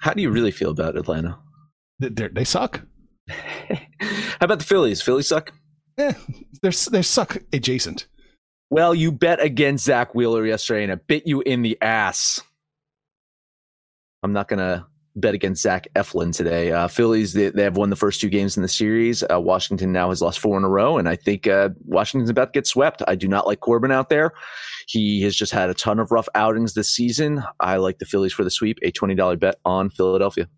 [0.00, 1.38] How do you really feel about Atlanta?
[1.98, 2.82] They, they suck.
[3.28, 3.76] How
[4.42, 5.02] about the Phillies?
[5.02, 5.52] Phillies suck?
[6.00, 6.12] Eh,
[6.62, 8.06] they're, they're suck adjacent.
[8.70, 12.40] Well, you bet against Zack Wheeler yesterday, and it bit you in the ass.
[14.22, 14.86] I'm not going to
[15.16, 16.70] bet against Zach Eflin today.
[16.70, 19.24] Uh, Phillies, they, they, have won the first two games in the series.
[19.24, 22.52] Uh, Washington now has lost four in a row, and I think uh, Washington's about
[22.52, 23.02] to get swept.
[23.08, 24.32] I do not like Corbin out there.
[24.86, 27.42] He has just had a ton of rough outings this season.
[27.58, 30.48] I like the Phillies for the sweep, a $20 bet on Philadelphia.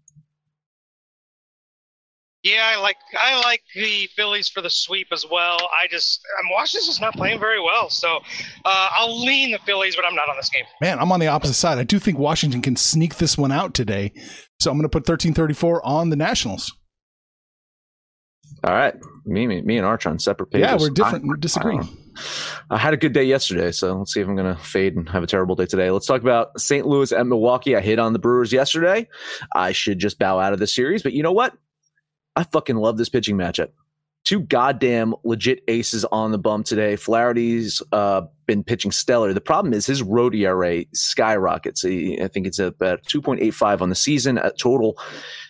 [2.42, 5.58] Yeah, I like I like the Phillies for the sweep as well.
[5.80, 8.16] I just um, Washington's just not playing very well, so
[8.64, 10.64] uh, I'll lean the Phillies, but I'm not on this game.
[10.80, 11.78] Man, I'm on the opposite side.
[11.78, 14.12] I do think Washington can sneak this one out today,
[14.58, 16.76] so I'm going to put 1334 on the Nationals.
[18.64, 20.66] All right, me, me, me and Arch on separate pages.
[20.66, 21.24] Yeah, we're different.
[21.24, 21.82] I, we're disagreeing.
[22.70, 24.96] I, I had a good day yesterday, so let's see if I'm going to fade
[24.96, 25.90] and have a terrible day today.
[25.90, 26.86] Let's talk about St.
[26.86, 27.76] Louis and Milwaukee.
[27.76, 29.08] I hit on the Brewers yesterday.
[29.54, 31.54] I should just bow out of the series, but you know what?
[32.36, 33.68] I fucking love this pitching matchup.
[34.24, 36.94] Two goddamn legit aces on the bump today.
[36.94, 39.32] Flaherty's uh, been pitching stellar.
[39.32, 41.84] The problem is his road ERA skyrockets.
[41.84, 44.96] I think it's about 2.85 on the season at total.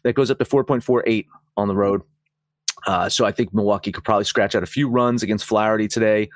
[0.04, 1.26] That goes up to 4.48
[1.58, 2.00] on the road.
[2.86, 6.30] Uh, so I think Milwaukee could probably scratch out a few runs against Flaherty today.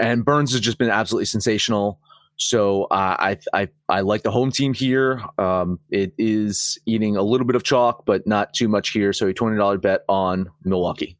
[0.00, 2.00] And Burnes has just been absolutely sensational.
[2.36, 5.22] So uh, I I I like the home team here.
[5.38, 9.12] Um, it is eating a little bit of chalk, but not too much here.
[9.12, 11.16] So a twenty dollar bet on Milwaukee.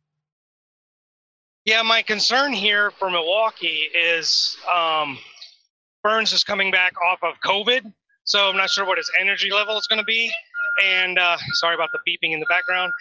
[1.64, 5.18] Yeah, my concern here for Milwaukee is um,
[6.02, 7.92] Burnes is coming back off of COVID,
[8.24, 10.30] so I'm not sure what his energy level is going to be.
[10.84, 12.92] And uh, sorry about the beeping in the background.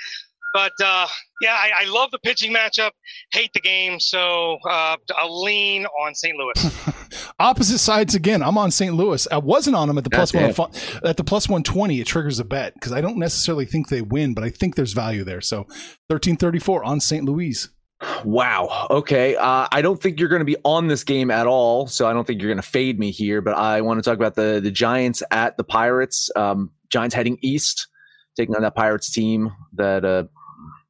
[0.55, 1.05] But uh,
[1.41, 2.91] yeah, I, I, love the pitching matchup.
[3.33, 6.33] Hate the game, so uh, a lean on St.
[6.37, 7.33] Louis.
[7.39, 8.41] Opposite sides again.
[8.41, 8.95] I'm on St.
[8.95, 9.27] Louis.
[9.29, 10.53] I wasn't on them at the plus one
[11.03, 11.99] at the plus one twenty.
[11.99, 14.93] It triggers a bet because I don't necessarily think they win, but I think there's
[14.93, 15.41] value there.
[15.41, 15.67] So
[16.07, 17.25] thirteen thirty four on St.
[17.25, 17.67] Louis.
[18.23, 18.87] Wow.
[18.89, 19.35] Okay.
[19.35, 22.13] Uh, I don't think you're going to be on this game at all, so I
[22.13, 23.41] don't think you're going to fade me here.
[23.41, 26.31] But I want to talk about the the Giants at the Pirates.
[26.37, 27.89] Um, Giants heading east,
[28.37, 30.23] taking on that Pirates team that uh,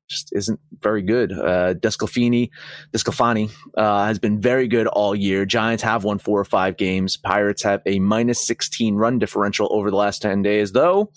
[0.08, 1.32] just isn't very good.
[1.32, 2.50] Uh, Desclafini,
[2.94, 5.46] Desclafani uh, has been very good all year.
[5.46, 7.18] Giants have won four or five games.
[7.18, 11.12] Pirates have a minus 16 run differential over the last 10 days, though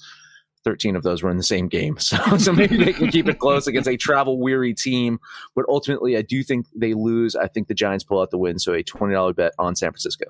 [0.65, 1.97] 13 of those were in the same game.
[2.09, 5.19] So, so maybe they can keep it close against a travel weary team.
[5.55, 7.37] But ultimately, I do think they lose.
[7.37, 8.59] I think the Giants pull out the win.
[8.59, 10.25] So a $20 bet on San Francisco.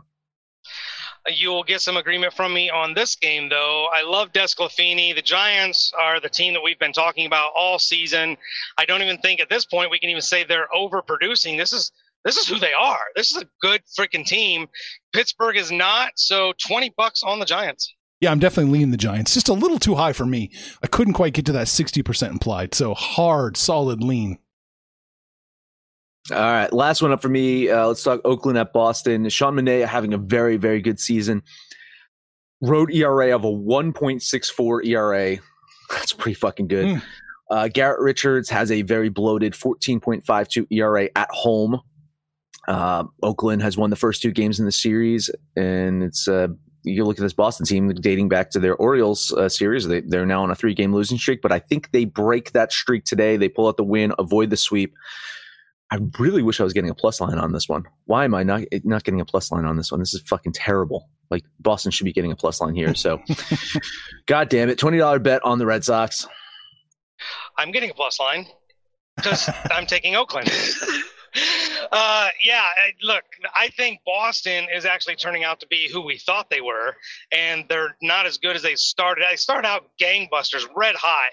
[1.26, 3.88] You will get some agreement from me on this game, though.
[3.92, 5.14] I love Desclafini.
[5.14, 8.36] The Giants are the team that we've been talking about all season.
[8.78, 11.58] I don't even think at this point we can even say they're overproducing.
[11.58, 11.92] This is
[12.24, 13.00] this is who they are.
[13.14, 14.68] This is a good freaking team.
[15.12, 16.12] Pittsburgh is not.
[16.16, 17.94] So twenty bucks on the Giants.
[18.20, 19.34] Yeah, I'm definitely leaning the Giants.
[19.34, 20.50] Just a little too high for me.
[20.82, 22.74] I couldn't quite get to that 60% implied.
[22.74, 24.38] So hard, solid lean.
[26.30, 27.70] All right, last one up for me.
[27.70, 29.28] Uh, let's talk Oakland at Boston.
[29.28, 31.42] Sean Manaea having a very, very good season.
[32.60, 35.38] Road ERA of a 1.64 ERA.
[35.90, 36.86] That's pretty fucking good.
[36.86, 37.02] Mm.
[37.50, 41.80] Uh, Garrett Richards has a very bloated 14.52 ERA at home.
[42.66, 46.48] Uh, Oakland has won the first two games in the series, and it's uh,
[46.84, 49.86] you look at this Boston team dating back to their Orioles uh, series.
[49.86, 52.70] They, they're now on a three game losing streak, but I think they break that
[52.70, 53.38] streak today.
[53.38, 54.94] They pull out the win, avoid the sweep.
[55.90, 57.84] I really wish I was getting a plus line on this one.
[58.04, 60.00] Why am I not not getting a plus line on this one?
[60.00, 61.08] This is fucking terrible.
[61.30, 62.94] Like Boston should be getting a plus line here.
[62.94, 63.22] So,
[64.26, 66.26] god damn it, twenty dollar bet on the Red Sox.
[67.56, 68.46] I'm getting a plus line
[69.16, 70.50] because I'm taking Oakland.
[71.90, 72.66] Uh, yeah,
[73.02, 73.24] look,
[73.54, 76.96] I think Boston is actually turning out to be who we thought they were,
[77.32, 79.24] and they're not as good as they started.
[79.30, 81.30] They started out gangbusters, red hot.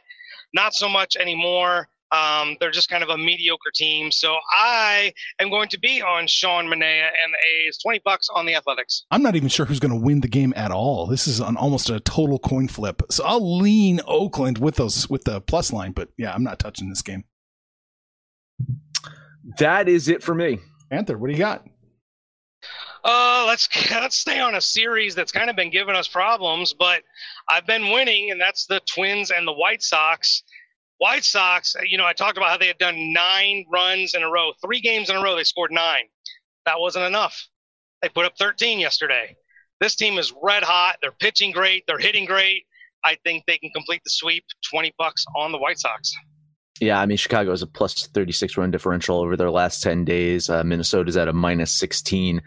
[0.54, 1.90] Not so much anymore.
[2.12, 4.12] Um, they're just kind of a mediocre team.
[4.12, 7.78] So I am going to be on Sean Manaea and the A's.
[7.78, 9.06] Twenty bucks on the Athletics.
[9.12, 11.08] I'm not even sure who's going to win the game at all.
[11.08, 13.02] This is an, almost a total coin flip.
[13.10, 16.90] So I'll lean Oakland with those with the plus line, but yeah, I'm not touching
[16.90, 17.26] this game.
[19.58, 20.60] That is it for me.
[20.90, 21.66] Panther, what do you got?
[23.04, 27.04] Uh, let's let's stay on a series that's kind of been giving us problems, but
[27.48, 30.44] I've been winning, and that's the Twins and the White Sox.
[30.98, 34.30] White Sox, you know, I talked about how they had done nine runs in a
[34.30, 36.04] row, three games in a row, they scored nine.
[36.66, 37.48] That wasn't enough.
[38.02, 39.36] They put up 13 yesterday.
[39.82, 40.98] This team is red hot.
[41.02, 41.84] They're pitching great.
[41.88, 42.64] They're hitting great.
[43.04, 44.46] I think they can complete the sweep.
[44.72, 46.14] 20 bucks on the White Sox.
[46.80, 50.50] Yeah, I mean, Chicago is a plus 36 run differential over their last 10 days.
[50.50, 52.42] Uh, Minnesota's at a minus 16.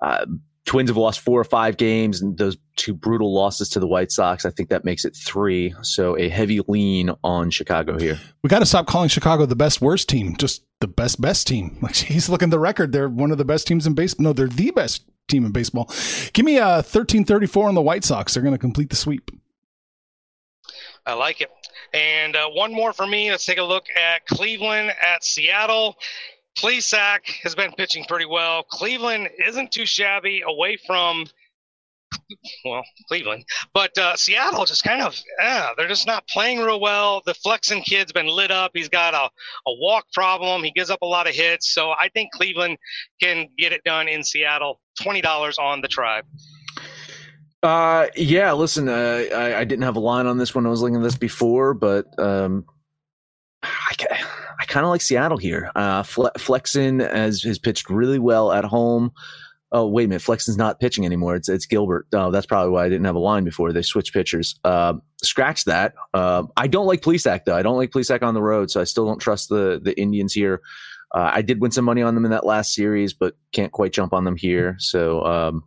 [0.00, 0.26] Uh,
[0.68, 4.12] Twins have lost four or five games, and those two brutal losses to the White
[4.12, 5.74] Sox, I think that makes it three.
[5.80, 8.20] So a heavy lean on Chicago here.
[8.42, 11.78] We got to stop calling Chicago the best worst team, just the best best team.
[11.82, 14.24] Like he's looking the record, they're one of the best teams in baseball.
[14.24, 15.90] No, they're the best team in baseball.
[16.34, 18.34] Give me a thirteen thirty four on the White Sox.
[18.34, 19.30] They're going to complete the sweep.
[21.06, 21.50] I like it.
[21.94, 23.30] And uh, one more for me.
[23.30, 25.96] Let's take a look at Cleveland at Seattle.
[26.58, 28.64] Plesac has been pitching pretty well.
[28.64, 31.24] Cleveland isn't too shabby away from,
[32.64, 37.22] well, Cleveland, but uh, Seattle just kind of, yeah, they're just not playing real well.
[37.26, 38.72] The Flexen kid's been lit up.
[38.74, 39.30] He's got a,
[39.70, 40.64] a walk problem.
[40.64, 41.72] He gives up a lot of hits.
[41.72, 42.76] So I think Cleveland
[43.22, 44.80] can get it done in Seattle.
[45.00, 46.24] $20 on the tribe.
[47.62, 50.80] Uh, yeah, listen, uh, I, I didn't have a line on this when I was
[50.80, 52.64] looking at this before, but um,
[53.90, 53.94] I,
[54.60, 55.70] I kind of like Seattle here.
[55.74, 59.12] Uh, Fle- Flexen has, has pitched really well at home.
[59.70, 60.22] Oh, wait a minute.
[60.22, 61.36] Flexen's not pitching anymore.
[61.36, 62.06] It's, it's Gilbert.
[62.14, 63.72] Oh, that's probably why I didn't have a line before.
[63.72, 64.58] They switched pitchers.
[64.64, 65.94] Uh, scratch that.
[66.14, 67.56] Uh, I don't like Plesac, though.
[67.56, 70.32] I don't like Plesac on the road, so I still don't trust the, the Indians
[70.32, 70.62] here.
[71.14, 73.92] Uh, I did win some money on them in that last series, but can't quite
[73.92, 74.76] jump on them here.
[74.78, 75.64] So um,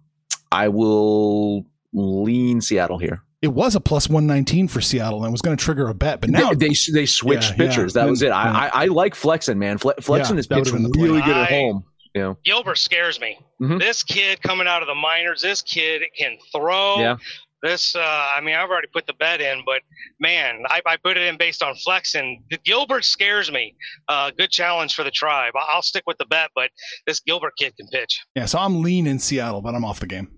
[0.51, 5.58] I will lean Seattle here it was a plus 119 for Seattle and was going
[5.58, 7.95] to trigger a bet, but now they they, they switched yeah, pitchers.
[7.95, 8.04] Yeah.
[8.04, 8.30] That was it.
[8.30, 9.77] I, I, I like Flexen, man.
[9.80, 11.84] Fle- Flexen yeah, is pitching really good at home.
[12.13, 12.34] Yeah.
[12.43, 13.39] Gilbert scares me.
[13.62, 13.77] Mm-hmm.
[13.77, 16.99] This kid coming out of the minors, this kid can throw.
[16.99, 17.17] Yeah.
[17.63, 17.99] This, uh,
[18.36, 19.82] I mean, I've already put the bet in, but
[20.19, 22.43] man, I, I put it in based on Flexen.
[22.65, 23.75] Gilbert scares me.
[24.08, 25.54] Uh, good challenge for the tribe.
[25.56, 26.71] I'll stick with the bet, but
[27.06, 28.19] this Gilbert kid can pitch.
[28.36, 30.32] Yeah, so I'm lean in Seattle, but I'm off the game.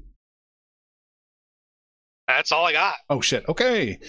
[2.28, 2.96] That's all I got.
[3.10, 3.48] Oh shit.
[3.48, 4.00] Okay.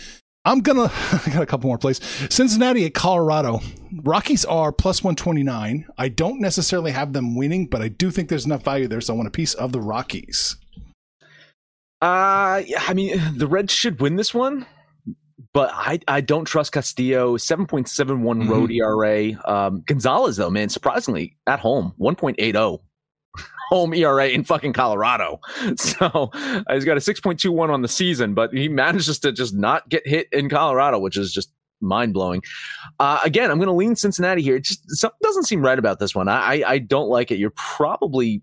[0.45, 0.91] I'm gonna
[1.27, 2.01] I got a couple more plays.
[2.31, 3.61] Cincinnati at Colorado.
[4.03, 5.87] Rockies are plus 129.
[5.97, 9.15] I don't necessarily have them winning, but I do think there's enough value there, so
[9.15, 10.57] I want a piece of the Rockies.
[12.01, 14.67] Uh yeah, I mean the Reds should win this one,
[15.53, 17.37] but I I don't trust Castillo.
[17.37, 18.51] 7.71 mm-hmm.
[18.51, 19.33] road ERA.
[19.45, 22.81] Um, Gonzalez though, man, surprisingly at home, 1.80
[23.69, 25.41] home ERA in fucking Colorado.
[25.77, 26.31] So
[26.71, 30.29] he's got a 6.21 on the season, but he manages to just not get hit
[30.33, 31.51] in Colorado, which is just
[31.81, 32.43] mind blowing.
[32.99, 34.57] Uh, again, I'm going to lean Cincinnati here.
[34.57, 36.29] It just something doesn't seem right about this one.
[36.29, 37.39] I, I don't like it.
[37.39, 38.43] You're probably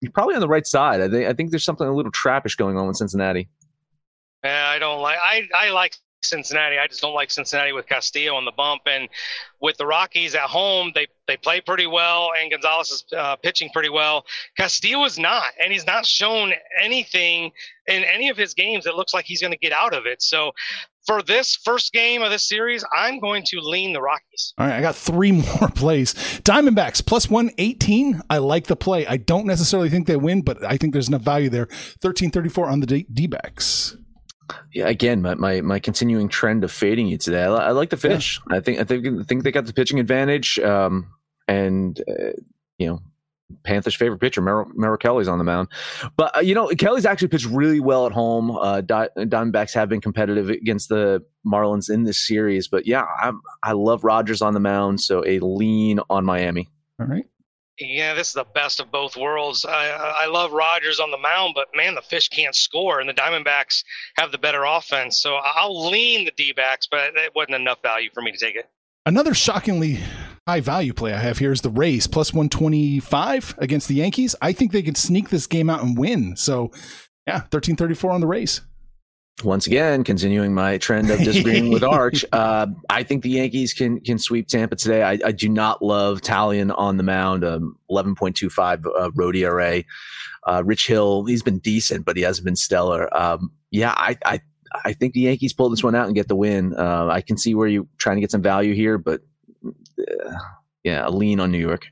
[0.00, 1.00] you're probably on the right side.
[1.00, 3.48] I think I think there's something a little trappish going on with Cincinnati.
[4.44, 5.18] Yeah, I don't like.
[5.18, 6.78] I I like Cincinnati.
[6.78, 8.82] I just don't like Cincinnati with Castillo on the bump.
[8.86, 9.08] And
[9.60, 13.70] with the Rockies at home, they they play pretty well, and Gonzalez is uh, pitching
[13.72, 14.24] pretty well.
[14.56, 17.50] Castillo is not, and he's not shown anything
[17.86, 20.22] in any of his games that looks like he's going to get out of it.
[20.22, 20.52] So.
[21.06, 24.54] For this first game of this series, I'm going to lean the Rockies.
[24.56, 26.14] All right, I got three more plays.
[26.14, 28.22] Diamondbacks plus 118.
[28.30, 29.06] I like the play.
[29.06, 31.66] I don't necessarily think they win, but I think there's enough value there.
[32.00, 33.98] 1334 on the D backs
[34.72, 37.44] yeah, again, my, my, my continuing trend of fading you today.
[37.44, 38.40] I, I like the finish.
[38.50, 38.56] Yeah.
[38.56, 40.58] I think I think I think they got the pitching advantage.
[40.58, 41.10] Um,
[41.48, 42.32] and uh,
[42.78, 43.00] you know,
[43.62, 45.68] Panthers' favorite pitcher, Merrill, Merrill Kelly's on the mound.
[46.16, 48.50] But uh, you know, Kelly's actually pitched really well at home.
[48.50, 52.68] Uh, Diamondbacks have been competitive against the Marlins in this series.
[52.68, 56.68] But yeah, I'm, I love Rogers on the mound, so a lean on Miami.
[57.00, 57.26] All right.
[57.78, 59.64] Yeah, this is the best of both worlds.
[59.64, 59.88] I,
[60.22, 63.82] I love Rogers on the mound, but man, the fish can't score, and the Diamondbacks
[64.16, 65.20] have the better offense.
[65.20, 68.54] So I'll lean the D backs, but it wasn't enough value for me to take
[68.54, 68.70] it.
[69.06, 69.98] Another shockingly
[70.46, 74.36] high value play I have here is the Rays plus 125 against the Yankees.
[74.40, 76.36] I think they could sneak this game out and win.
[76.36, 76.70] So,
[77.26, 78.60] yeah, 1334 on the Rays.
[79.42, 84.00] Once again, continuing my trend of disagreeing with Arch, uh, I think the Yankees can
[84.00, 85.02] can sweep Tampa today.
[85.02, 89.82] I, I do not love Taillon on the mound, um, 11.25 uh, road ERA.
[90.46, 93.14] Uh, Rich Hill, he's been decent, but he hasn't been stellar.
[93.16, 94.40] Um, yeah, I, I
[94.84, 96.74] I think the Yankees pull this one out and get the win.
[96.74, 99.22] Uh, I can see where you're trying to get some value here, but
[99.98, 100.32] uh,
[100.84, 101.86] yeah, a lean on New York.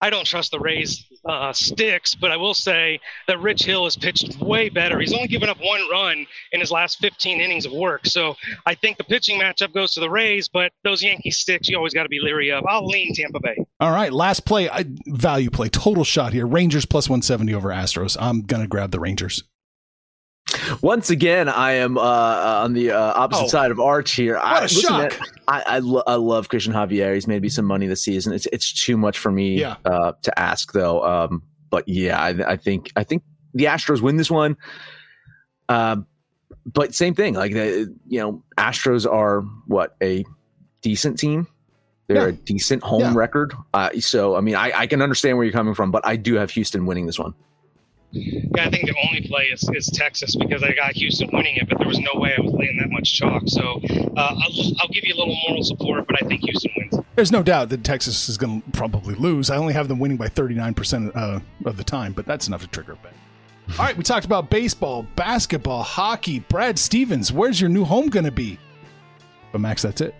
[0.00, 3.96] I don't trust the Rays uh, sticks, but I will say that Rich Hill has
[3.96, 4.98] pitched way better.
[5.00, 8.06] He's only given up one run in his last 15 innings of work.
[8.06, 11.76] So I think the pitching matchup goes to the Rays, but those Yankee sticks, you
[11.76, 12.64] always got to be leery of.
[12.66, 13.56] I'll lean Tampa Bay.
[13.80, 16.46] All right, last play, I, value play, total shot here.
[16.46, 18.16] Rangers plus 170 over Astros.
[18.20, 19.42] I'm going to grab the Rangers.
[20.80, 22.00] Once again, I am uh,
[22.62, 23.48] on the uh, opposite Oh.
[23.48, 24.34] side of Arch here.
[24.34, 24.98] What I, a listen, shock.
[24.98, 27.14] man, I I, lo- I love Cristian Javier.
[27.14, 28.32] He's made me some money this season.
[28.32, 29.76] It's it's too much for me Yeah.
[29.84, 31.02] uh, to ask though.
[31.04, 33.22] Um, but yeah, I, I think I think
[33.54, 34.56] the Astros win this one.
[35.68, 36.06] Um,
[36.64, 37.34] but same thing.
[37.34, 40.24] Like the you know, Astros are what a
[40.80, 41.48] decent team.
[42.06, 42.28] They're Yeah.
[42.28, 43.14] a decent home Yeah.
[43.16, 43.52] record.
[43.74, 46.34] Uh, so I mean, I, I can understand where you're coming from, but I do
[46.36, 47.34] have Houston winning this one.
[48.12, 51.68] Yeah, I think the only play is, is Texas because I got Houston winning it,
[51.68, 53.42] but there was no way I was laying that much chalk.
[53.46, 53.80] So
[54.16, 57.04] uh, I'll, I'll give you a little moral support, but I think Houston wins.
[57.14, 59.50] There's no doubt that Texas is going to probably lose.
[59.50, 62.68] I only have them winning by 39% uh, of the time, but that's enough to
[62.68, 63.12] trigger a bet.
[63.78, 66.38] All right, we talked about baseball, basketball, hockey.
[66.38, 68.58] Brad Stevens, where's your new home going to be?
[69.50, 70.14] But Max, that's it.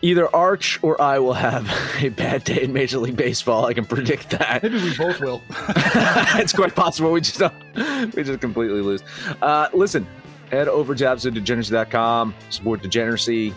[0.00, 1.68] Either Arch or I will have
[2.00, 3.66] a bad day in Major League Baseball.
[3.66, 4.62] I can predict that.
[4.62, 5.42] Maybe we both will.
[5.50, 9.02] it's quite possible we just don't, we just completely lose.
[9.42, 10.06] Uh, listen,
[10.50, 13.54] head over to absolutedegeneracy.com, support degeneracy.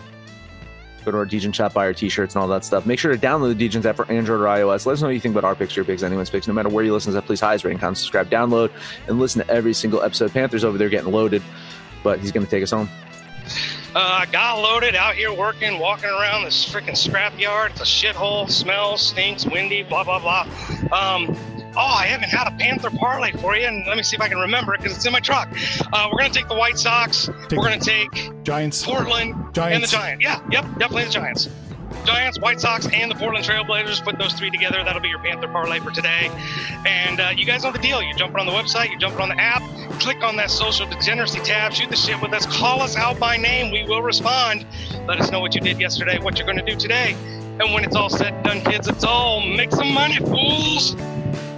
[1.04, 2.86] Go to our Degen shop, buy our t-shirts and all that stuff.
[2.86, 4.86] Make sure to download the Degens app for Android or iOS.
[4.86, 6.46] Let us know what you think about our picks, your picks, anyone's picks.
[6.46, 8.70] No matter where you listen to that, please highest rating, comment, subscribe, download,
[9.08, 10.32] and listen to every single episode.
[10.32, 11.42] Panther's over there getting loaded,
[12.04, 12.88] but he's going to take us home.
[13.94, 17.70] Uh, got loaded out here working, walking around this freaking scrapyard.
[17.70, 20.42] It's a shithole, smells, stinks, windy, blah, blah, blah.
[20.92, 21.36] Um,
[21.76, 24.28] oh, I haven't had a Panther parlay for you, and let me see if I
[24.28, 25.48] can remember it because it's in my truck.
[25.92, 27.26] Uh, we're going to take the White Sox.
[27.48, 28.82] Take we're going to take Giants.
[28.82, 29.74] Portland Giants.
[29.74, 30.24] and the Giants.
[30.24, 30.42] Giants.
[30.52, 31.48] Yeah, yep, definitely the Giants.
[32.04, 34.02] Giants, White Sox, and the Portland Trailblazers.
[34.02, 34.82] Put those three together.
[34.84, 36.30] That'll be your Panther parlay for today.
[36.86, 38.02] And uh, you guys know the deal.
[38.02, 39.62] You're jumping on the website, you're jumping on the app,
[40.00, 43.36] click on that social degeneracy tab, shoot the shit with us, call us out by
[43.36, 43.72] name.
[43.72, 44.66] We will respond.
[45.06, 47.16] Let us know what you did yesterday, what you're going to do today.
[47.60, 50.96] And when it's all said and done, kids, it's all make some money, fools.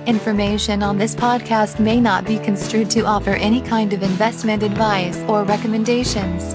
[0.07, 5.17] Information on this podcast may not be construed to offer any kind of investment advice
[5.29, 6.55] or recommendations.